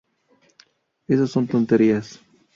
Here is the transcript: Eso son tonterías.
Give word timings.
Eso 1.07 1.27
son 1.27 1.45
tonterías. 1.45 2.19